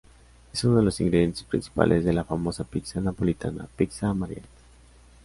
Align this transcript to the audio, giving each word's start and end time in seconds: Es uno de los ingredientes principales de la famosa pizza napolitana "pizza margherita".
Es 0.51 0.63
uno 0.63 0.77
de 0.77 0.81
los 0.83 0.99
ingredientes 0.99 1.43
principales 1.43 2.03
de 2.03 2.11
la 2.11 2.23
famosa 2.23 2.63
pizza 2.63 2.99
napolitana 2.99 3.67
"pizza 3.77 4.11
margherita". 4.15 4.49